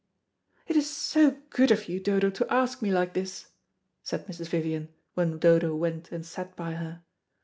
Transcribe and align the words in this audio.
"It 0.65 0.75
is 0.75 0.89
so 0.89 1.37
good 1.51 1.69
of 1.69 1.87
you, 1.87 1.99
Dodo, 1.99 2.31
to 2.31 2.51
ask 2.51 2.81
me 2.81 2.91
like 2.91 3.13
this," 3.13 3.49
said 4.01 4.25
Mrs. 4.25 4.47
Vivian, 4.47 4.89
when 5.13 5.37
Dodo 5.37 5.75
went 5.75 6.11
and 6.11 6.25
sat 6.25 6.55
by 6.55 6.71
her. 6.73 7.03